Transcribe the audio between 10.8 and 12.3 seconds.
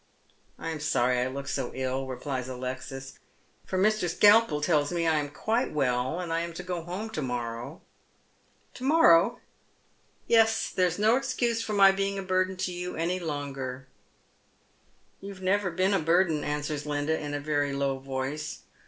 is no excuse for my being a